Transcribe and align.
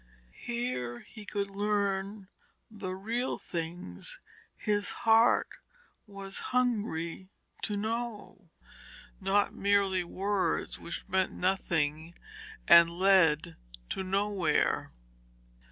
Here 0.43 1.01
he 1.01 1.27
could 1.27 1.51
learn 1.51 2.27
the 2.71 2.95
real 2.95 3.37
things 3.37 4.17
his 4.57 4.89
heart 5.05 5.47
was 6.07 6.39
hungry 6.49 7.29
to 7.61 7.77
know, 7.77 8.49
not 9.19 9.53
merely 9.53 10.03
words 10.03 10.79
which 10.79 11.07
meant 11.07 11.33
nothing 11.33 12.15
and 12.67 12.89
led 12.89 13.57
to 13.91 14.01
nowhere. 14.01 14.91